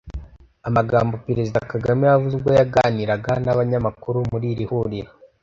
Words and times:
Amagambo 0.67 1.13
Perezida 1.27 1.59
Kagame 1.71 2.03
yavuze 2.05 2.33
ubwo 2.35 2.51
yaganiraga 2.59 3.31
n’abanyamakuru 3.45 4.17
muri 4.31 4.45
iri 4.53 4.65
huriro 4.71 5.11